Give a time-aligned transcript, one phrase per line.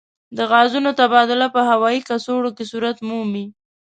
[0.37, 3.45] د غازونو تبادله په هوايي کڅوړو کې صورت مومي.